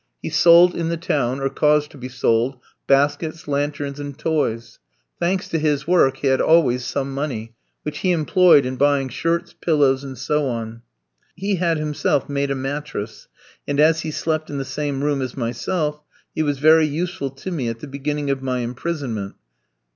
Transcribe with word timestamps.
He 0.19 0.31
sold 0.31 0.73
in 0.73 0.89
the 0.89 0.97
town, 0.97 1.39
or 1.41 1.49
caused 1.51 1.91
to 1.91 1.97
be 1.99 2.09
sold, 2.09 2.57
baskets, 2.87 3.47
lanterns, 3.47 3.99
and 3.99 4.17
toys. 4.17 4.79
Thanks 5.19 5.47
to 5.49 5.59
his 5.59 5.85
work, 5.85 6.17
he 6.17 6.27
had 6.29 6.41
always 6.41 6.83
some 6.83 7.13
money, 7.13 7.53
which 7.83 7.99
he 7.99 8.09
employed 8.11 8.65
in 8.65 8.77
buying 8.77 9.09
shirts, 9.09 9.53
pillows, 9.53 10.03
and 10.03 10.17
so 10.17 10.47
on. 10.47 10.81
He 11.35 11.57
had 11.57 11.77
himself 11.77 12.27
made 12.27 12.49
a 12.49 12.55
mattress, 12.55 13.27
and 13.67 13.79
as 13.79 14.01
he 14.01 14.09
slept 14.09 14.49
in 14.49 14.57
the 14.57 14.65
same 14.65 15.03
room 15.03 15.21
as 15.21 15.37
myself 15.37 16.01
he 16.33 16.41
was 16.41 16.57
very 16.57 16.87
useful 16.87 17.29
to 17.29 17.51
me 17.51 17.67
at 17.69 17.79
the 17.81 17.87
beginning 17.87 18.31
of 18.31 18.41
my 18.41 18.61
imprisonment. 18.61 19.35